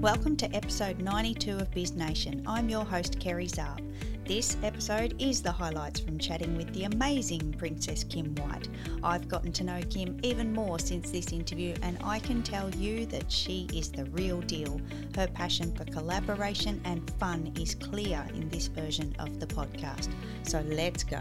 Welcome 0.00 0.36
to 0.36 0.54
episode 0.54 1.00
92 1.00 1.56
of 1.56 1.72
Biz 1.72 1.96
Nation. 1.96 2.44
I'm 2.46 2.68
your 2.68 2.84
host, 2.84 3.18
Kerry 3.18 3.48
Zarb. 3.48 3.82
This 4.24 4.56
episode 4.62 5.20
is 5.20 5.42
the 5.42 5.50
highlights 5.50 5.98
from 5.98 6.20
chatting 6.20 6.56
with 6.56 6.72
the 6.72 6.84
amazing 6.84 7.52
Princess 7.58 8.04
Kim 8.04 8.32
White. 8.36 8.68
I've 9.02 9.26
gotten 9.26 9.50
to 9.54 9.64
know 9.64 9.80
Kim 9.90 10.16
even 10.22 10.52
more 10.52 10.78
since 10.78 11.10
this 11.10 11.32
interview, 11.32 11.74
and 11.82 11.98
I 12.04 12.20
can 12.20 12.44
tell 12.44 12.70
you 12.76 13.06
that 13.06 13.32
she 13.32 13.66
is 13.74 13.90
the 13.90 14.04
real 14.12 14.40
deal. 14.42 14.80
Her 15.16 15.26
passion 15.26 15.74
for 15.74 15.84
collaboration 15.86 16.80
and 16.84 17.10
fun 17.18 17.52
is 17.58 17.74
clear 17.74 18.24
in 18.34 18.48
this 18.50 18.68
version 18.68 19.16
of 19.18 19.40
the 19.40 19.48
podcast. 19.48 20.10
So 20.44 20.60
let's 20.68 21.02
go. 21.02 21.18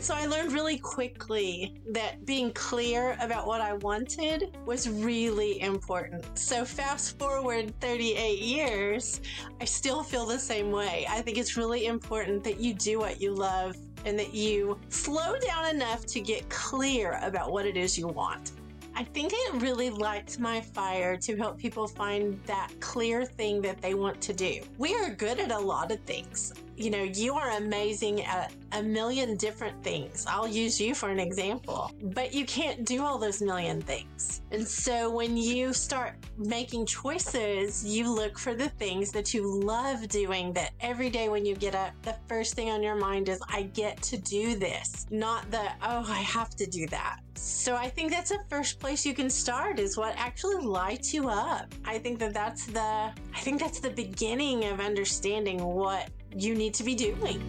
And 0.00 0.06
so 0.06 0.14
I 0.14 0.24
learned 0.24 0.52
really 0.52 0.78
quickly 0.78 1.74
that 1.90 2.24
being 2.24 2.54
clear 2.54 3.18
about 3.20 3.46
what 3.46 3.60
I 3.60 3.74
wanted 3.74 4.56
was 4.64 4.88
really 4.88 5.60
important. 5.60 6.24
So 6.38 6.64
fast 6.64 7.18
forward 7.18 7.78
38 7.82 8.38
years, 8.38 9.20
I 9.60 9.66
still 9.66 10.02
feel 10.02 10.24
the 10.24 10.38
same 10.38 10.70
way. 10.72 11.04
I 11.06 11.20
think 11.20 11.36
it's 11.36 11.58
really 11.58 11.84
important 11.84 12.42
that 12.44 12.58
you 12.58 12.72
do 12.72 12.98
what 12.98 13.20
you 13.20 13.34
love 13.34 13.76
and 14.06 14.18
that 14.18 14.32
you 14.32 14.78
slow 14.88 15.38
down 15.38 15.68
enough 15.68 16.06
to 16.06 16.20
get 16.22 16.48
clear 16.48 17.20
about 17.22 17.52
what 17.52 17.66
it 17.66 17.76
is 17.76 17.98
you 17.98 18.08
want. 18.08 18.52
I 18.94 19.04
think 19.04 19.34
it 19.34 19.60
really 19.60 19.90
lights 19.90 20.38
my 20.38 20.62
fire 20.62 21.18
to 21.18 21.36
help 21.36 21.58
people 21.58 21.86
find 21.86 22.40
that 22.46 22.70
clear 22.80 23.26
thing 23.26 23.60
that 23.60 23.82
they 23.82 23.92
want 23.92 24.22
to 24.22 24.32
do. 24.32 24.60
We 24.78 24.94
are 24.94 25.10
good 25.10 25.38
at 25.38 25.50
a 25.50 25.58
lot 25.58 25.92
of 25.92 26.00
things 26.00 26.54
you 26.80 26.90
know, 26.90 27.02
you 27.02 27.34
are 27.34 27.50
amazing 27.58 28.24
at 28.24 28.52
a 28.72 28.82
million 28.82 29.36
different 29.36 29.82
things. 29.82 30.24
I'll 30.28 30.48
use 30.48 30.80
you 30.80 30.94
for 30.94 31.10
an 31.10 31.20
example, 31.20 31.90
but 32.02 32.32
you 32.32 32.44
can't 32.46 32.84
do 32.84 33.04
all 33.04 33.18
those 33.18 33.42
million 33.42 33.80
things. 33.82 34.42
And 34.50 34.66
so 34.66 35.10
when 35.10 35.36
you 35.36 35.72
start 35.72 36.14
making 36.38 36.86
choices, 36.86 37.84
you 37.84 38.10
look 38.12 38.38
for 38.38 38.54
the 38.54 38.68
things 38.70 39.12
that 39.12 39.34
you 39.34 39.60
love 39.60 40.08
doing 40.08 40.52
that 40.54 40.72
every 40.80 41.10
day 41.10 41.28
when 41.28 41.44
you 41.44 41.54
get 41.54 41.74
up, 41.74 41.92
the 42.02 42.16
first 42.28 42.54
thing 42.54 42.70
on 42.70 42.82
your 42.82 42.96
mind 42.96 43.28
is, 43.28 43.40
I 43.48 43.62
get 43.62 44.00
to 44.02 44.16
do 44.16 44.56
this, 44.56 45.06
not 45.10 45.50
the, 45.50 45.62
oh, 45.82 46.06
I 46.08 46.20
have 46.20 46.50
to 46.56 46.66
do 46.66 46.86
that. 46.88 47.20
So 47.34 47.74
I 47.74 47.88
think 47.88 48.10
that's 48.10 48.30
the 48.30 48.44
first 48.48 48.80
place 48.80 49.06
you 49.06 49.14
can 49.14 49.30
start 49.30 49.78
is 49.78 49.96
what 49.96 50.14
actually 50.16 50.62
lights 50.62 51.14
you 51.14 51.28
up. 51.28 51.74
I 51.86 51.98
think 51.98 52.18
that 52.18 52.34
that's 52.34 52.66
the 52.66 52.80
I 52.80 53.40
think 53.40 53.60
that's 53.60 53.80
the 53.80 53.90
beginning 53.90 54.66
of 54.66 54.78
understanding 54.78 55.64
what 55.64 56.10
you 56.34 56.54
need 56.54 56.74
to 56.74 56.84
be 56.84 56.94
doing. 56.94 57.40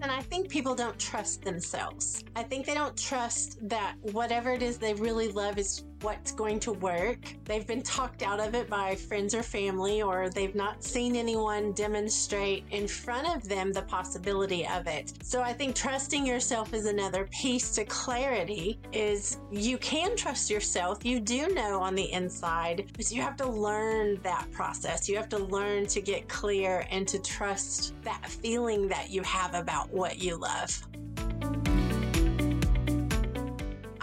And 0.00 0.10
I 0.10 0.22
think 0.22 0.48
people 0.48 0.74
don't 0.74 0.98
trust 0.98 1.42
themselves. 1.42 2.24
I 2.36 2.42
think 2.42 2.66
they 2.66 2.74
don't 2.74 2.96
trust 2.96 3.58
that 3.68 3.96
whatever 4.00 4.52
it 4.52 4.62
is 4.62 4.78
they 4.78 4.94
really 4.94 5.28
love 5.28 5.58
is 5.58 5.84
what's 6.02 6.32
going 6.32 6.60
to 6.60 6.72
work. 6.72 7.18
They've 7.44 7.66
been 7.66 7.82
talked 7.82 8.22
out 8.22 8.40
of 8.40 8.54
it 8.54 8.68
by 8.68 8.94
friends 8.94 9.34
or 9.34 9.42
family, 9.42 10.02
or 10.02 10.30
they've 10.30 10.54
not 10.54 10.82
seen 10.82 11.16
anyone 11.16 11.72
demonstrate 11.72 12.64
in 12.70 12.86
front 12.86 13.34
of 13.34 13.48
them 13.48 13.72
the 13.72 13.82
possibility 13.82 14.66
of 14.66 14.86
it. 14.86 15.12
So 15.22 15.42
I 15.42 15.52
think 15.52 15.74
trusting 15.74 16.26
yourself 16.26 16.74
is 16.74 16.86
another 16.86 17.28
piece 17.32 17.70
to 17.72 17.84
clarity 17.84 18.78
is 18.92 19.38
you 19.50 19.78
can 19.78 20.16
trust 20.16 20.50
yourself. 20.50 21.04
You 21.04 21.20
do 21.20 21.48
know 21.48 21.80
on 21.80 21.94
the 21.94 22.12
inside, 22.12 22.90
but 22.96 23.10
you 23.10 23.22
have 23.22 23.36
to 23.36 23.48
learn 23.48 24.20
that 24.22 24.50
process. 24.52 25.08
You 25.08 25.16
have 25.16 25.28
to 25.30 25.38
learn 25.38 25.86
to 25.86 26.00
get 26.00 26.28
clear 26.28 26.86
and 26.90 27.06
to 27.08 27.18
trust 27.18 27.94
that 28.02 28.24
feeling 28.28 28.88
that 28.88 29.10
you 29.10 29.22
have 29.22 29.54
about 29.54 29.92
what 29.92 30.18
you 30.18 30.36
love. 30.36 30.82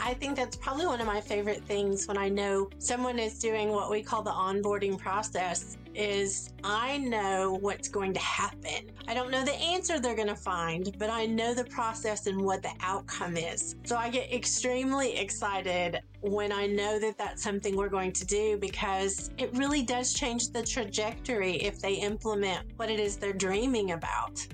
I 0.05 0.13
think 0.13 0.35
that's 0.35 0.55
probably 0.55 0.85
one 0.85 1.01
of 1.01 1.07
my 1.07 1.19
favorite 1.19 1.63
things 1.65 2.07
when 2.07 2.15
I 2.15 2.29
know 2.29 2.69
someone 2.77 3.17
is 3.17 3.39
doing 3.39 3.69
what 3.69 3.89
we 3.89 4.03
call 4.03 4.21
the 4.21 4.29
onboarding 4.29 4.99
process 4.99 5.77
is 5.95 6.53
I 6.63 6.99
know 6.99 7.57
what's 7.59 7.87
going 7.87 8.13
to 8.13 8.19
happen. 8.19 8.91
I 9.07 9.15
don't 9.15 9.31
know 9.31 9.43
the 9.43 9.55
answer 9.55 9.99
they're 9.99 10.15
going 10.15 10.27
to 10.27 10.35
find, 10.35 10.95
but 10.99 11.09
I 11.09 11.25
know 11.25 11.55
the 11.55 11.63
process 11.63 12.27
and 12.27 12.39
what 12.39 12.61
the 12.61 12.73
outcome 12.81 13.35
is. 13.35 13.77
So 13.83 13.95
I 13.95 14.09
get 14.09 14.31
extremely 14.31 15.17
excited 15.17 16.01
when 16.21 16.51
I 16.51 16.67
know 16.67 16.99
that 16.99 17.17
that's 17.17 17.41
something 17.41 17.75
we're 17.75 17.89
going 17.89 18.11
to 18.11 18.25
do 18.27 18.57
because 18.57 19.31
it 19.39 19.57
really 19.57 19.81
does 19.81 20.13
change 20.13 20.49
the 20.49 20.61
trajectory 20.61 21.55
if 21.55 21.79
they 21.79 21.95
implement 21.95 22.67
what 22.75 22.91
it 22.91 22.99
is 22.99 23.17
they're 23.17 23.33
dreaming 23.33 23.93
about. 23.93 24.45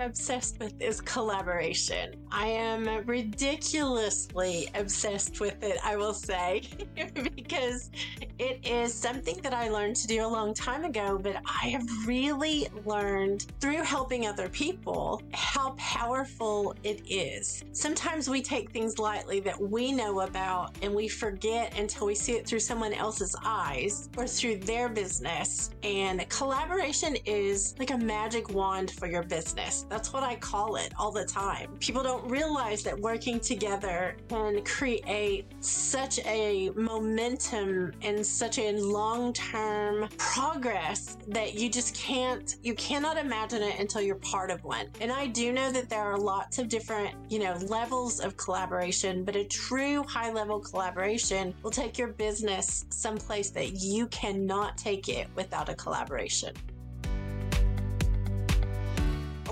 Obsessed 0.00 0.58
with 0.58 0.80
is 0.80 1.00
collaboration. 1.00 2.14
I 2.30 2.46
am 2.46 3.06
ridiculously 3.06 4.68
obsessed 4.74 5.40
with 5.40 5.62
it, 5.62 5.78
I 5.84 5.96
will 5.96 6.14
say, 6.14 6.62
because 7.34 7.90
it 8.40 8.66
is 8.66 8.94
something 8.94 9.36
that 9.42 9.52
I 9.52 9.68
learned 9.68 9.96
to 9.96 10.06
do 10.06 10.24
a 10.24 10.26
long 10.26 10.54
time 10.54 10.86
ago, 10.86 11.20
but 11.22 11.36
I 11.44 11.68
have 11.68 11.86
really 12.06 12.68
learned 12.86 13.46
through 13.60 13.82
helping 13.82 14.26
other 14.26 14.48
people 14.48 15.20
how 15.34 15.72
powerful 15.76 16.74
it 16.82 17.02
is. 17.06 17.62
Sometimes 17.72 18.30
we 18.30 18.40
take 18.40 18.70
things 18.70 18.98
lightly 18.98 19.40
that 19.40 19.60
we 19.60 19.92
know 19.92 20.20
about 20.20 20.74
and 20.80 20.94
we 20.94 21.06
forget 21.06 21.78
until 21.78 22.06
we 22.06 22.14
see 22.14 22.32
it 22.32 22.46
through 22.46 22.60
someone 22.60 22.94
else's 22.94 23.36
eyes 23.44 24.08
or 24.16 24.26
through 24.26 24.56
their 24.60 24.88
business. 24.88 25.68
And 25.82 26.26
collaboration 26.30 27.16
is 27.26 27.74
like 27.78 27.90
a 27.90 27.98
magic 27.98 28.54
wand 28.54 28.90
for 28.92 29.06
your 29.06 29.22
business. 29.22 29.84
That's 29.90 30.14
what 30.14 30.22
I 30.22 30.36
call 30.36 30.76
it 30.76 30.94
all 30.98 31.12
the 31.12 31.26
time. 31.26 31.76
People 31.78 32.02
don't 32.02 32.26
realize 32.30 32.82
that 32.84 32.98
working 32.98 33.38
together 33.38 34.16
can 34.30 34.64
create 34.64 35.44
such 35.60 36.18
a 36.20 36.70
momentum 36.70 37.92
and 38.00 38.29
such 38.30 38.58
a 38.58 38.72
long-term 38.72 40.08
progress 40.16 41.16
that 41.28 41.54
you 41.54 41.68
just 41.68 41.94
can't 41.94 42.56
you 42.62 42.74
cannot 42.74 43.16
imagine 43.16 43.62
it 43.62 43.78
until 43.78 44.00
you're 44.00 44.16
part 44.16 44.50
of 44.50 44.62
one. 44.64 44.86
And 45.00 45.10
I 45.12 45.26
do 45.26 45.52
know 45.52 45.70
that 45.72 45.88
there 45.88 46.02
are 46.02 46.18
lots 46.18 46.58
of 46.58 46.68
different, 46.68 47.14
you 47.28 47.38
know, 47.38 47.54
levels 47.68 48.20
of 48.20 48.36
collaboration, 48.36 49.24
but 49.24 49.36
a 49.36 49.44
true 49.44 50.02
high-level 50.04 50.60
collaboration 50.60 51.54
will 51.62 51.70
take 51.70 51.98
your 51.98 52.08
business 52.08 52.84
someplace 52.90 53.50
that 53.50 53.72
you 53.72 54.06
cannot 54.08 54.78
take 54.78 55.08
it 55.08 55.28
without 55.34 55.68
a 55.68 55.74
collaboration 55.74 56.54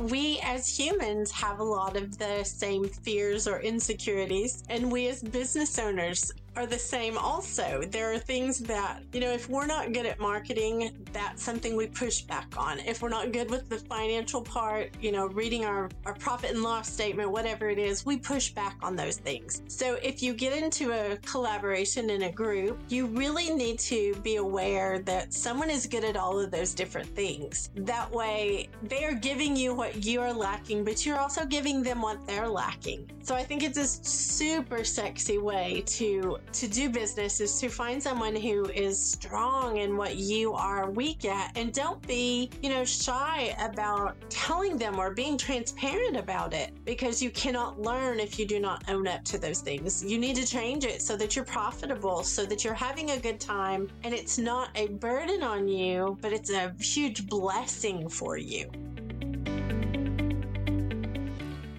we 0.03 0.41
as 0.44 0.69
humans 0.69 1.31
have 1.31 1.59
a 1.59 1.65
lot 1.65 1.97
of 1.97 2.19
the 2.19 2.44
same 2.44 2.88
fears 2.88 3.49
or 3.49 3.61
insecurities, 3.61 4.62
and 4.69 4.91
we 4.91 5.09
as 5.09 5.22
business 5.22 5.78
owners 5.78 6.33
are 6.59 6.67
the 6.67 6.79
same 6.79 7.17
also. 7.17 7.85
There 7.89 8.13
are 8.13 8.19
things 8.19 8.59
that, 8.59 9.03
you 9.13 9.21
know, 9.21 9.31
if 9.31 9.49
we're 9.49 9.67
not 9.67 9.93
good 9.93 10.07
at 10.07 10.19
marketing, 10.19 10.91
that's 11.13 11.41
something 11.41 11.77
we 11.77 11.87
push 11.87 12.23
back 12.23 12.53
on. 12.57 12.81
If 12.81 13.01
we're 13.01 13.11
not 13.11 13.31
good 13.33 13.49
with 13.49 13.69
the 13.69 13.79
financial 13.79 14.43
part, 14.43 14.91
you 15.01 15.13
know, 15.13 15.27
reading 15.27 15.65
our, 15.65 15.89
our 16.05 16.15
profit 16.15 16.51
and 16.51 16.65
loss 16.65 16.91
statement, 16.93 17.31
whatever 17.31 17.71
it 17.71 17.79
is, 17.79 18.05
we 18.05 18.17
push 18.17 18.51
back 18.51 18.77
on 18.83 18.97
those 18.97 19.19
things. 19.19 19.63
So 19.69 19.99
if 20.03 20.21
you 20.21 20.35
get 20.35 20.61
into 20.61 20.91
a 20.91 21.17
collaboration 21.19 22.11
in 22.11 22.23
a 22.23 22.33
group, 22.33 22.81
you 22.89 23.07
really 23.07 23.55
need 23.55 23.79
to 23.81 24.17
be 24.25 24.37
aware 24.37 24.99
that 25.01 25.33
someone 25.33 25.71
is 25.71 25.87
good 25.87 26.03
at 26.03 26.17
all 26.17 26.41
of 26.41 26.51
those 26.51 26.75
different 26.75 27.09
things. 27.09 27.71
That 27.77 28.11
way, 28.11 28.69
they 28.83 29.05
are 29.05 29.15
giving 29.15 29.55
you 29.55 29.75
what 29.75 30.05
you 30.05 30.21
are 30.21 30.33
lacking, 30.33 30.85
but 30.85 31.07
you're 31.07 31.21
also 31.21 31.47
giving 31.47 31.85
them 31.85 32.03
what 32.03 32.27
they're 32.27 32.49
lacking. 32.49 33.09
So 33.23 33.37
I 33.37 33.45
think 33.45 33.63
it's 33.63 33.79
a 33.79 33.87
super 33.87 34.83
sexy 34.83 35.39
way 35.39 35.85
to 35.87 36.39
to 36.53 36.69
do 36.69 36.89
business 36.89 37.41
is 37.41 37.59
to 37.61 37.69
find 37.69 38.03
someone 38.03 38.35
who 38.35 38.67
is 38.71 39.01
strong 39.01 39.79
in 39.79 39.97
what 39.97 40.17
you 40.17 40.53
are 40.55 40.91
weak 40.91 41.25
at 41.25 41.57
and 41.57 41.73
don't 41.73 42.05
be, 42.07 42.51
you 42.63 42.71
know, 42.71 42.85
shy 42.85 43.55
about 43.61 44.17
telling 44.31 44.77
them 44.77 44.99
or 44.99 45.12
being 45.12 45.37
transparent 45.37 46.17
about 46.17 46.55
it 46.55 46.73
because 46.85 47.23
you 47.23 47.31
cannot 47.31 47.81
learn 47.81 48.19
if 48.21 48.39
you 48.39 48.47
do 48.47 48.59
not 48.59 48.83
own 48.89 49.06
up 49.06 49.25
to 49.25 49.39
those 49.39 49.61
things. 49.61 50.05
You 50.05 50.19
need 50.19 50.37
to 50.37 50.47
change 50.47 50.85
it 50.85 51.03
so 51.03 51.17
that 51.17 51.37
you're 51.37 51.45
profitable, 51.45 52.23
so 52.23 52.45
that 52.47 52.65
you're 52.65 52.75
having 52.75 53.11
a 53.11 53.19
good 53.19 53.41
time 53.41 53.89
and 54.05 54.15
it's 54.15 54.39
not 54.39 54.71
a 54.75 54.89
burden 54.89 55.43
on 55.43 55.69
you, 55.69 56.17
but 56.21 56.33
it's 56.33 56.51
a 56.51 56.75
huge 56.81 57.27
blessing 57.27 58.09
for 58.09 58.37
you. 58.37 58.71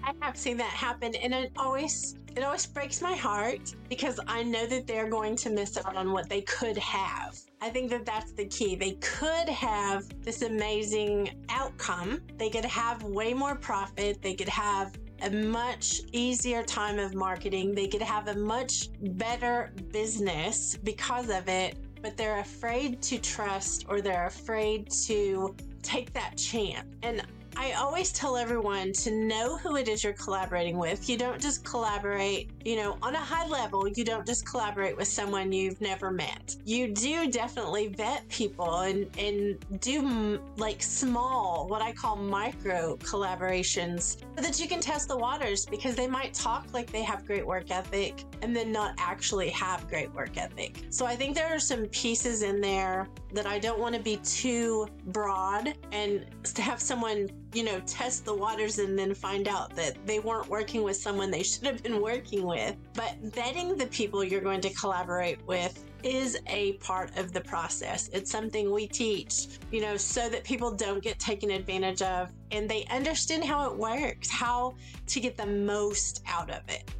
I 0.02 0.12
have 0.20 0.36
seen 0.36 0.56
that 0.58 0.70
happen 0.70 1.14
and 1.14 1.32
it 1.32 1.52
always 1.56 2.16
it 2.36 2.44
always 2.44 2.66
breaks 2.66 3.02
my 3.02 3.14
heart 3.14 3.74
because 3.88 4.20
I 4.26 4.42
know 4.42 4.66
that 4.66 4.86
they're 4.86 5.08
going 5.08 5.36
to 5.36 5.50
miss 5.50 5.76
out 5.76 5.96
on 5.96 6.12
what 6.12 6.28
they 6.28 6.42
could 6.42 6.78
have. 6.78 7.38
I 7.60 7.68
think 7.70 7.90
that 7.90 8.06
that's 8.06 8.32
the 8.32 8.46
key. 8.46 8.74
They 8.74 8.92
could 8.92 9.48
have 9.48 10.04
this 10.22 10.42
amazing 10.42 11.44
outcome. 11.50 12.22
They 12.38 12.48
could 12.48 12.64
have 12.64 13.02
way 13.02 13.34
more 13.34 13.56
profit. 13.56 14.22
They 14.22 14.34
could 14.34 14.48
have 14.48 14.96
a 15.22 15.30
much 15.30 16.00
easier 16.12 16.62
time 16.62 16.98
of 16.98 17.14
marketing. 17.14 17.74
They 17.74 17.88
could 17.88 18.02
have 18.02 18.28
a 18.28 18.34
much 18.34 18.88
better 19.18 19.72
business 19.92 20.76
because 20.82 21.28
of 21.28 21.48
it, 21.48 21.76
but 22.00 22.16
they're 22.16 22.40
afraid 22.40 23.02
to 23.02 23.18
trust 23.18 23.84
or 23.88 24.00
they're 24.00 24.26
afraid 24.26 24.90
to 25.02 25.54
take 25.82 26.12
that 26.14 26.38
chance. 26.38 26.86
And 27.02 27.22
I 27.60 27.72
always 27.72 28.10
tell 28.10 28.38
everyone 28.38 28.94
to 28.94 29.10
know 29.10 29.58
who 29.58 29.76
it 29.76 29.86
is 29.86 30.02
you're 30.02 30.14
collaborating 30.14 30.78
with. 30.78 31.10
You 31.10 31.18
don't 31.18 31.38
just 31.38 31.62
collaborate, 31.62 32.48
you 32.64 32.76
know, 32.76 32.96
on 33.02 33.14
a 33.14 33.18
high 33.18 33.46
level, 33.46 33.86
you 33.86 34.02
don't 34.02 34.26
just 34.26 34.46
collaborate 34.46 34.96
with 34.96 35.08
someone 35.08 35.52
you've 35.52 35.78
never 35.78 36.10
met. 36.10 36.56
You 36.64 36.88
do 36.88 37.30
definitely 37.30 37.88
vet 37.88 38.26
people 38.30 38.80
and, 38.80 39.14
and 39.18 39.58
do 39.82 40.40
like 40.56 40.82
small, 40.82 41.66
what 41.68 41.82
I 41.82 41.92
call 41.92 42.16
micro 42.16 42.96
collaborations 42.96 44.16
so 44.36 44.42
that 44.42 44.58
you 44.58 44.66
can 44.66 44.80
test 44.80 45.08
the 45.08 45.18
waters 45.18 45.66
because 45.66 45.94
they 45.94 46.06
might 46.06 46.32
talk 46.32 46.66
like 46.72 46.90
they 46.90 47.02
have 47.02 47.26
great 47.26 47.46
work 47.46 47.70
ethic 47.70 48.24
and 48.40 48.56
then 48.56 48.72
not 48.72 48.94
actually 48.96 49.50
have 49.50 49.86
great 49.86 50.10
work 50.14 50.38
ethic. 50.38 50.86
So 50.88 51.04
I 51.04 51.14
think 51.14 51.36
there 51.36 51.54
are 51.54 51.58
some 51.58 51.84
pieces 51.88 52.42
in 52.42 52.62
there 52.62 53.06
that 53.34 53.46
I 53.46 53.58
don't 53.58 53.78
want 53.78 53.94
to 53.94 54.00
be 54.00 54.16
too 54.18 54.88
broad 55.08 55.74
and 55.92 56.24
to 56.42 56.62
have 56.62 56.80
someone, 56.80 57.28
you 57.52 57.64
know, 57.64 57.80
test 57.80 58.24
the 58.24 58.34
waters 58.34 58.78
and 58.78 58.98
then 58.98 59.14
find 59.14 59.48
out 59.48 59.74
that 59.76 59.96
they 60.06 60.20
weren't 60.20 60.48
working 60.48 60.82
with 60.82 60.96
someone 60.96 61.30
they 61.30 61.42
should 61.50 61.66
have 61.66 61.82
been 61.82 62.00
working 62.00 62.44
with. 62.44 62.76
But 62.94 63.22
vetting 63.30 63.78
the 63.78 63.86
people 63.86 64.22
you're 64.22 64.40
going 64.40 64.60
to 64.62 64.70
collaborate 64.74 65.44
with 65.46 65.84
is 66.02 66.38
a 66.46 66.72
part 66.74 67.16
of 67.18 67.32
the 67.32 67.40
process. 67.42 68.08
It's 68.12 68.30
something 68.30 68.72
we 68.72 68.86
teach, 68.86 69.48
you 69.70 69.80
know, 69.82 69.96
so 69.96 70.28
that 70.30 70.44
people 70.44 70.70
don't 70.70 71.02
get 71.02 71.18
taken 71.18 71.50
advantage 71.50 72.02
of 72.02 72.30
and 72.50 72.68
they 72.68 72.86
understand 72.86 73.44
how 73.44 73.70
it 73.70 73.76
works, 73.76 74.30
how 74.30 74.76
to 75.08 75.20
get 75.20 75.36
the 75.36 75.46
most 75.46 76.22
out 76.26 76.50
of 76.50 76.62
it 76.68 76.90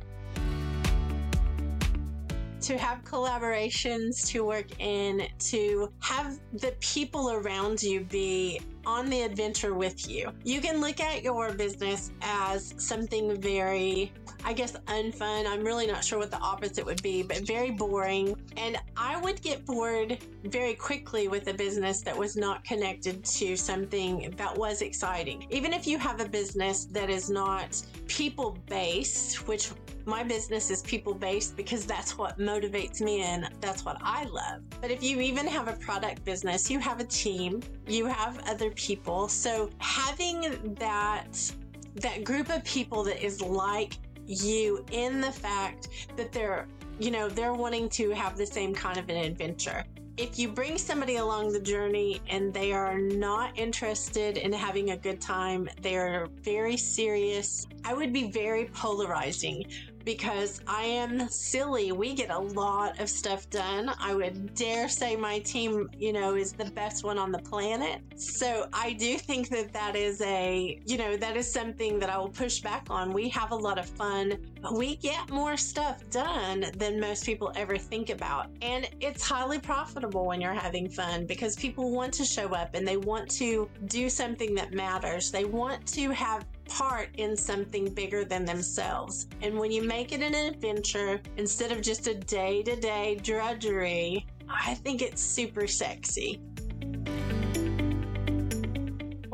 to 2.61 2.77
have 2.77 3.03
collaborations 3.05 4.27
to 4.27 4.45
work 4.45 4.67
in, 4.81 5.27
to 5.39 5.91
have 6.01 6.39
the 6.53 6.75
people 6.81 7.33
around 7.33 7.83
you 7.83 8.01
be 8.03 8.61
on 8.87 9.09
the 9.11 9.23
adventure 9.23 9.75
with 9.75 10.09
you. 10.09 10.33
You 10.45 10.61
can 10.61 10.81
look 10.81 11.01
at 11.01 11.23
your 11.23 11.53
business 11.53 12.11
as 12.23 12.75
something 12.79 13.41
very, 13.41 14.13
I 14.45 14.53
guess, 14.53 14.73
unfun. 14.87 15.47
I'm 15.47 15.65
really 15.65 15.87
not 15.87 16.05
sure 16.05 16.19
what 16.19 16.31
the 16.31 16.39
opposite 16.39 16.85
would 16.85 17.03
be, 17.03 17.23
but 17.23 17.47
very 17.47 17.71
boring. 17.71 18.37
And 18.57 18.79
I 18.97 19.21
would 19.21 19.43
get 19.43 19.65
bored 19.67 20.19
very 20.45 20.75
quickly 20.75 21.29
with 21.29 21.49
a 21.49 21.55
business 21.55 22.01
that 22.03 22.17
was 22.17 22.37
not 22.37 22.65
connected 22.65 23.25
to 23.25 23.57
something 23.57 24.35
that 24.37 24.57
was 24.57 24.83
exciting. 24.83 25.47
Even 25.51 25.73
if 25.73 25.87
you 25.87 25.99
have 25.99 26.21
a 26.21 26.29
business 26.29 26.87
that 26.87 27.11
is 27.11 27.31
not 27.31 27.81
people 28.07 28.57
based, 28.67 29.47
which 29.47 29.71
my 30.07 30.23
business 30.23 30.71
is 30.71 30.83
people 30.83 31.15
based 31.15 31.57
because 31.57 31.87
that's 31.87 32.17
what 32.17 32.39
motivates 32.39 33.01
me 33.01 33.23
and 33.23 33.49
that's 33.61 33.85
what 33.85 33.97
I 34.03 34.25
love. 34.25 34.63
But 34.81 34.91
if 34.91 35.03
you 35.03 35.21
even 35.21 35.47
have 35.47 35.69
a 35.69 35.75
product 35.75 36.25
business, 36.25 36.71
you 36.71 36.79
have 36.79 37.01
a 37.01 37.05
team, 37.05 37.63
you 37.87 38.07
have 38.07 38.41
other 38.49 38.70
people. 38.75 39.29
So 39.29 39.71
having 39.79 40.75
that 40.79 41.53
that 41.97 42.23
group 42.25 42.51
of 42.51 42.63
people 42.65 43.03
that 43.05 43.25
is 43.25 43.41
like 43.41 43.95
you 44.27 44.85
in 44.93 45.21
the 45.21 45.33
fact 45.33 45.89
that 46.17 46.33
they're 46.33 46.69
you 46.99 47.11
know 47.11 47.29
they're 47.29 47.55
wanting 47.55 47.89
to 47.89 48.11
have 48.11 48.37
the 48.37 48.47
same 48.47 48.75
kind 48.75 48.97
of 48.97 49.09
an 49.09 49.17
adventure 49.17 49.85
if 50.21 50.39
you 50.39 50.49
bring 50.49 50.77
somebody 50.77 51.17
along 51.17 51.51
the 51.51 51.61
journey 51.61 52.21
and 52.29 52.53
they 52.53 52.75
are 52.75 52.99
not 52.99 53.59
interested 53.59 54.37
in 54.37 54.53
having 54.53 54.91
a 54.91 54.97
good 54.97 55.19
time, 55.19 55.67
they're 55.81 56.27
very 56.43 56.77
serious, 56.77 57.67
I 57.87 57.95
would 57.95 58.13
be 58.13 58.31
very 58.31 58.67
polarizing 58.67 59.65
because 60.05 60.61
I 60.67 60.83
am 60.83 61.29
silly. 61.29 61.93
We 61.93 62.15
get 62.15 62.31
a 62.31 62.39
lot 62.39 63.01
of 63.01 63.09
stuff 63.09 63.49
done. 63.51 63.91
I 63.99 64.15
would 64.15 64.55
dare 64.55 64.89
say 64.89 65.17
my 65.17 65.39
team, 65.41 65.89
you 65.97 66.13
know, 66.13 66.35
is 66.35 66.53
the 66.53 66.71
best 66.73 67.05
one 67.05 67.19
on 67.19 67.33
the 67.33 67.39
planet. 67.39 68.03
So 68.17 68.69
I 68.73 68.93
do 68.95 69.19
think 69.19 69.49
that 69.51 69.73
that 69.73 69.97
is 69.97 70.21
a, 70.23 70.81
you 70.87 70.99
know, 70.99 71.17
that 71.17 71.37
is 71.37 71.51
something 71.51 71.99
that 71.99 72.11
I 72.11 72.19
will 72.19 72.29
push 72.29 72.61
back 72.61 72.87
on. 72.91 73.13
We 73.13 73.29
have 73.31 73.53
a 73.53 73.57
lot 73.57 73.79
of 73.79 73.87
fun. 73.87 74.39
We 74.73 74.97
get 74.97 75.31
more 75.31 75.57
stuff 75.57 76.09
done 76.11 76.67
than 76.77 77.01
most 77.01 77.25
people 77.25 77.53
ever 77.57 77.77
think 77.77 78.11
about. 78.11 78.51
And 78.63 78.89
it's 79.01 79.27
highly 79.27 79.59
profitable 79.59 80.27
when 80.27 80.41
you're 80.41 80.53
having 80.55 80.89
fun 80.89 81.27
because 81.27 81.57
people 81.57 81.91
want 81.91 82.13
to 82.15 82.25
show 82.25 82.49
up 82.55 82.75
and 82.75 82.87
they 82.87 82.97
want 82.97 83.31
to 83.33 83.69
do 83.87 84.09
something 84.09 84.55
that 84.55 84.73
matters. 84.73 85.31
They 85.31 85.45
want 85.45 85.87
to 85.89 86.11
have 86.11 86.45
part 86.71 87.11
in 87.19 87.37
something 87.37 87.93
bigger 87.93 88.25
than 88.25 88.45
themselves. 88.45 89.27
And 89.43 89.59
when 89.59 89.71
you 89.71 89.83
make 89.83 90.13
it 90.13 90.23
an 90.23 90.35
adventure 90.35 91.21
instead 91.37 91.73
of 91.73 91.83
just 91.83 92.07
a 92.07 92.15
day 92.15 92.63
to 92.63 92.77
day 92.77 93.21
drudgery, 93.23 94.27
I 94.49 94.75
think 94.75 95.03
it's 95.03 95.21
super 95.21 95.67
sexy. 95.67 96.41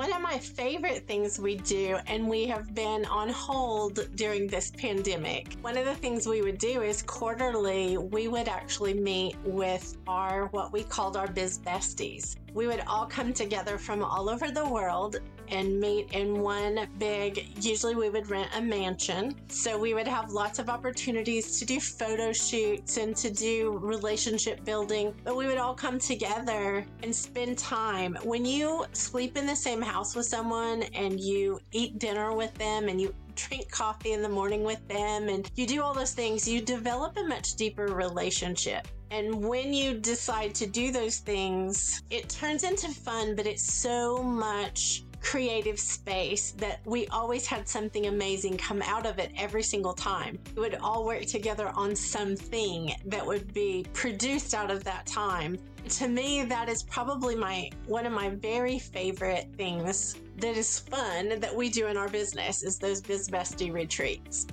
One 0.07 0.15
of 0.15 0.23
my 0.23 0.39
favorite 0.39 1.05
things 1.09 1.37
we 1.37 1.57
do, 1.57 1.99
and 2.07 2.29
we 2.29 2.47
have 2.47 2.73
been 2.77 3.05
on 3.07 3.29
hold 3.29 4.09
during 4.15 4.47
this 4.47 4.71
pandemic, 4.71 5.57
one 5.63 5.77
of 5.77 5.85
the 5.85 5.97
things 5.97 6.29
we 6.29 6.43
would 6.43 6.59
do 6.59 6.83
is 6.83 7.03
quarterly, 7.03 7.99
we 7.99 8.29
would 8.29 8.47
actually 8.47 8.95
meet 8.95 9.35
with 9.43 9.97
our 10.07 10.47
what 10.53 10.73
we 10.73 10.85
called 10.85 11.17
our 11.17 11.27
biz 11.27 11.59
besties. 11.59 12.37
We 12.55 12.69
would 12.69 12.85
all 12.87 13.07
come 13.07 13.33
together 13.33 13.79
from 13.79 14.05
all 14.05 14.31
over 14.31 14.53
the 14.53 14.67
world 14.67 15.17
and 15.49 15.79
meet 15.81 16.13
in 16.13 16.41
one 16.41 16.89
big, 16.99 17.53
usually 17.65 17.95
we 17.95 18.11
would 18.11 18.29
rent 18.29 18.49
a 18.57 18.61
mansion. 18.61 19.35
So 19.49 19.79
we 19.79 19.95
would 19.95 20.09
have 20.09 20.31
lots 20.31 20.59
of 20.59 20.69
opportunities 20.69 21.59
to 21.59 21.65
do 21.65 21.81
photo 21.81 22.33
shoots 22.33 22.97
and 22.97 23.15
to 23.17 23.31
do 23.31 23.79
relationship 23.79 24.65
building, 24.65 25.15
but 25.25 25.37
we 25.37 25.47
would 25.47 25.59
all 25.59 25.75
come 25.75 25.99
together 25.99 26.85
and 27.03 27.15
spend 27.15 27.59
time. 27.59 28.17
When 28.25 28.45
you 28.45 28.87
sleep 28.93 29.37
in 29.37 29.47
the 29.47 29.57
same 29.57 29.83
house 29.83 29.96
with 29.97 30.27
someone 30.27 30.83
and 30.95 31.19
you 31.19 31.59
eat 31.73 31.99
dinner 31.99 32.35
with 32.35 32.53
them 32.55 32.89
and 32.89 33.01
you 33.01 33.15
drink 33.35 33.71
coffee 33.71 34.13
in 34.13 34.21
the 34.21 34.29
morning 34.29 34.63
with 34.63 34.87
them 34.89 35.29
and 35.29 35.51
you 35.55 35.67
do 35.67 35.83
all 35.83 35.95
those 35.95 36.13
things, 36.13 36.47
you 36.47 36.61
develop 36.61 37.17
a 37.17 37.25
much 37.25 37.55
deeper 37.55 37.87
relationship. 37.87 38.87
And 39.11 39.43
when 39.43 39.73
you 39.73 39.95
decide 39.95 40.55
to 40.57 40.67
do 40.67 40.93
those 40.93 41.19
things, 41.19 42.03
it 42.11 42.29
turns 42.29 42.63
into 42.63 42.89
fun, 42.89 43.37
but 43.37 43.47
it's 43.47 43.63
so 43.63 44.23
much 44.23 45.05
creative 45.27 45.79
space 45.79 46.53
that 46.53 46.79
we 46.85 47.09
always 47.09 47.47
had 47.47 47.69
something 47.69 48.07
amazing 48.07 48.57
come 48.57 48.81
out 48.83 49.05
of 49.05 49.19
it 49.19 49.33
every 49.37 49.63
single 49.63 49.93
time. 49.93 50.39
We 50.55 50.63
would 50.63 50.77
all 50.77 51.05
work 51.05 51.27
together 51.27 51.73
on 51.75 51.97
something 51.97 52.95
that 53.07 53.27
would 53.27 53.53
be 53.53 53.85
produced 53.93 54.55
out 54.55 54.71
of 54.71 54.85
that 54.85 55.05
time. 55.05 55.59
To 55.89 56.07
me, 56.07 56.45
that 56.45 56.69
is 56.69 56.85
probably 56.85 57.35
my 57.35 57.71
one 57.87 58.07
of 58.07 58.13
my 58.13 58.31
very 58.31 58.79
favorite 58.79 59.49
things 59.57 60.15
that 60.39 60.57
is 60.57 60.79
fun 60.79 61.41
that 61.41 61.55
we 61.55 61.71
do 61.71 61.89
in 61.89 61.97
our 61.97 62.09
business 62.09 62.63
is 62.63 62.79
those 62.79 63.01
Biz 63.01 63.29
Bestie 63.29 63.73
retreats. 63.73 64.47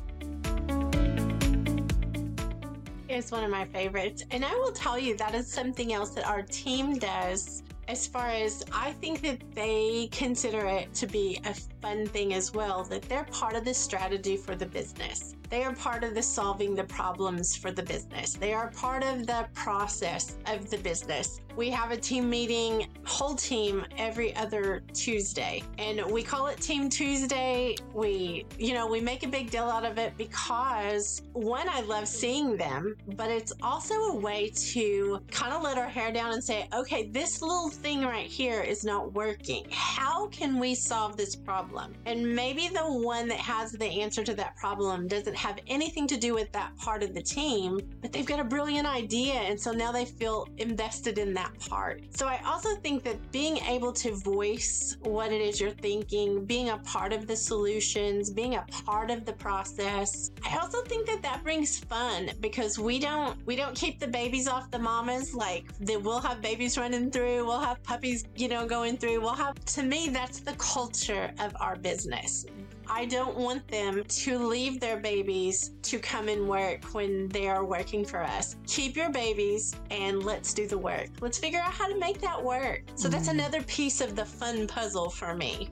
It's 3.08 3.32
one 3.32 3.44
of 3.44 3.52
my 3.52 3.66
favorites. 3.66 4.24
And 4.32 4.44
I 4.44 4.56
will 4.56 4.72
tell 4.72 4.98
you 4.98 5.16
that 5.18 5.36
is 5.36 5.48
something 5.48 5.94
else 5.94 6.10
that 6.12 6.26
our 6.26 6.42
team 6.42 6.98
does 6.98 7.62
as 7.88 8.08
far 8.08 8.30
as 8.30 8.64
I 8.72 8.94
think 8.94 9.22
that 9.22 9.40
they 9.54 10.10
consider 10.12 10.66
it 10.66 10.94
to 10.96 11.08
be 11.08 11.40
a 11.46 11.54
fun 11.82 12.08
thing 12.08 12.34
as 12.34 12.54
well, 12.54 12.84
that 12.86 13.04
they're 13.04 13.26
part 13.26 13.56
of 13.56 13.66
the 13.66 13.74
strategy 13.74 14.38
for 14.38 14.56
the 14.56 14.66
business. 14.66 15.36
They 15.54 15.64
are 15.64 15.76
part 15.76 16.04
of 16.04 16.16
the 16.16 16.24
solving 16.24 16.74
the 16.74 16.86
problems 16.86 17.56
for 17.56 17.70
the 17.70 17.84
business. 17.84 18.34
They 18.34 18.56
are 18.56 18.72
part 18.72 19.04
of 19.04 19.28
the 19.28 19.46
process 19.54 20.40
of 20.48 20.72
the 20.72 20.80
business. 20.80 21.42
We 21.56 21.70
have 21.70 21.92
a 21.92 21.98
team 21.98 22.28
meeting, 22.28 22.88
whole 23.06 23.36
team, 23.36 23.86
every 23.96 24.36
other 24.36 24.82
Tuesday. 24.94 25.62
And 25.78 26.04
we 26.10 26.24
call 26.24 26.48
it 26.48 26.60
Team 26.60 26.90
Tuesday. 26.90 27.76
We, 27.94 28.48
you 28.58 28.74
know, 28.74 28.88
we 28.88 29.00
make 29.00 29.22
a 29.22 29.28
big 29.28 29.52
deal 29.52 29.66
out 29.66 29.86
of 29.86 30.00
it 30.00 30.18
because 30.18 31.22
one, 31.34 31.70
I 31.70 31.82
love 31.82 32.08
seeing 32.08 32.58
them, 32.58 32.96
but 33.16 33.30
it's 33.30 33.54
also 33.62 33.94
a 33.94 34.16
way 34.16 34.50
to 34.72 35.22
kind 35.30 35.54
of 35.54 35.62
let 35.62 35.78
our 35.78 35.88
hair 35.88 36.12
down 36.12 36.34
and 36.34 36.44
say, 36.44 36.68
okay, 36.74 37.10
this 37.10 37.44
little 37.44 37.70
thing 37.70 38.02
right 38.02 38.26
here 38.26 38.62
is 38.62 38.84
not 38.84 39.14
working. 39.14 39.68
How 39.70 40.26
can 40.30 40.58
we 40.58 40.74
solve 40.74 41.16
this 41.16 41.36
problem? 41.36 41.94
And 42.08 42.36
maybe 42.36 42.70
the 42.70 42.82
one 42.82 43.28
that 43.28 43.38
has 43.38 43.74
the 43.74 43.86
answer 43.86 44.24
to 44.24 44.34
that 44.34 44.56
problem 44.56 45.08
doesn't 45.08 45.36
have 45.44 45.60
anything 45.68 46.08
to 46.08 46.16
do 46.16 46.34
with 46.34 46.50
that 46.54 46.72
part 46.78 47.04
of 47.04 47.14
the 47.14 47.22
team, 47.22 47.82
but 48.02 48.14
they've 48.14 48.26
got 48.26 48.40
a 48.40 48.44
brilliant 48.46 48.88
idea. 48.88 49.34
And 49.34 49.60
so 49.60 49.74
now 49.74 49.92
they 49.92 50.06
feel 50.06 50.48
invested 50.58 51.18
in 51.18 51.34
that 51.34 51.52
part. 51.60 52.02
So 52.12 52.28
I 52.28 52.40
also 52.46 52.76
think 52.78 53.04
that 53.04 53.18
being 53.34 53.58
able 53.58 53.92
to 53.94 54.16
voice 54.16 54.96
what 55.02 55.34
it 55.34 55.42
is 55.42 55.60
you're 55.60 55.72
thinking, 55.72 56.46
being 56.46 56.70
a 56.70 56.78
part 56.78 57.12
of 57.12 57.28
the 57.28 57.36
solutions, 57.36 58.30
being 58.30 58.56
a 58.56 58.66
part 58.86 59.12
of 59.12 59.26
the 59.26 59.34
process, 59.34 60.32
I 60.50 60.58
also 60.58 60.82
think 60.84 61.08
that 61.08 61.22
that 61.24 61.44
brings 61.44 61.78
fun 61.78 62.32
because 62.40 62.80
we 62.80 62.98
don't 62.98 63.46
we 63.46 63.58
don't 63.58 63.76
keep 63.76 64.00
the 64.00 64.08
babies 64.08 64.48
off 64.48 64.72
the 64.72 64.80
mamas 64.80 65.34
like 65.34 65.66
will 66.04 66.22
have 66.22 66.42
babies 66.42 66.78
running 66.78 67.12
through, 67.12 67.46
we'll 67.46 67.60
have 67.60 67.82
puppies, 67.84 68.24
you 68.36 68.48
know, 68.48 68.66
going 68.66 68.98
through. 68.98 69.20
We'll 69.20 69.34
have 69.34 69.56
to 69.76 69.84
me 69.84 70.10
that's 70.10 70.40
the 70.40 70.54
culture 70.54 71.32
of 71.40 71.56
our 71.60 71.76
business. 71.76 72.46
I 72.90 73.06
don't 73.06 73.38
want 73.38 73.68
them 73.70 74.04
to 74.04 74.38
leave 74.38 74.80
their 74.80 74.98
babies 75.24 75.72
to 75.82 76.00
come 76.00 76.28
and 76.28 76.50
work 76.50 76.84
when 76.94 77.30
they 77.30 77.48
are 77.48 77.64
working 77.64 78.04
for 78.04 78.22
us. 78.22 78.58
Keep 78.68 78.98
your 78.98 79.10
babies 79.10 79.74
and 79.90 80.22
let's 80.24 80.54
do 80.54 80.68
the 80.68 80.78
work. 80.78 81.08
Let's 81.22 81.38
figure 81.38 81.62
out 81.62 81.72
how 81.72 81.88
to 81.88 81.98
make 81.98 82.20
that 82.20 82.44
work. 82.44 82.84
So 82.96 83.08
that's 83.08 83.30
mm. 83.30 83.36
another 83.36 83.64
piece 83.64 84.02
of 84.02 84.18
the 84.18 84.26
fun 84.26 84.68
puzzle 84.68 85.10
for 85.10 85.34
me. 85.34 85.70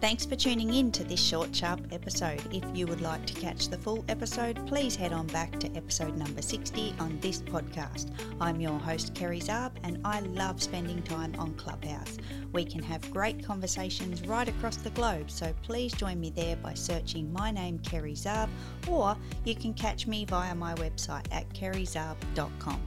Thanks 0.00 0.24
for 0.24 0.34
tuning 0.34 0.72
in 0.72 0.90
to 0.92 1.04
this 1.04 1.20
short, 1.20 1.54
sharp 1.54 1.80
episode. 1.92 2.42
If 2.50 2.64
you 2.72 2.86
would 2.86 3.02
like 3.02 3.26
to 3.26 3.34
catch 3.34 3.68
the 3.68 3.76
full 3.76 4.02
episode, 4.08 4.66
please 4.66 4.96
head 4.96 5.12
on 5.12 5.26
back 5.26 5.60
to 5.60 5.70
episode 5.76 6.16
number 6.16 6.40
60 6.40 6.94
on 6.98 7.20
this 7.20 7.42
podcast. 7.42 8.10
I'm 8.40 8.62
your 8.62 8.78
host, 8.78 9.14
Kerry 9.14 9.40
Zarb, 9.40 9.72
and 9.82 10.00
I 10.02 10.20
love 10.20 10.62
spending 10.62 11.02
time 11.02 11.34
on 11.38 11.52
Clubhouse. 11.52 12.16
We 12.52 12.64
can 12.64 12.82
have 12.82 13.10
great 13.10 13.44
conversations 13.44 14.26
right 14.26 14.48
across 14.48 14.76
the 14.76 14.90
globe, 14.90 15.30
so 15.30 15.52
please 15.62 15.92
join 15.92 16.18
me 16.18 16.30
there 16.30 16.56
by 16.56 16.72
searching 16.72 17.30
my 17.30 17.50
name, 17.50 17.78
Kerry 17.80 18.14
Zarb, 18.14 18.48
or 18.88 19.18
you 19.44 19.54
can 19.54 19.74
catch 19.74 20.06
me 20.06 20.24
via 20.24 20.54
my 20.54 20.74
website 20.76 21.26
at 21.30 21.46
kerryzarb.com. 21.50 22.80